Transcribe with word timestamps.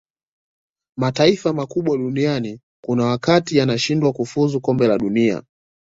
mataifa 0.97 1.53
makubwa 1.53 1.97
duniani 1.97 2.59
kuna 2.85 3.05
wakati 3.05 3.57
yanashindwa 3.57 4.13
kufuzu 4.13 4.61
kombe 4.61 4.87
la 4.87 4.97
dunia 4.97 5.43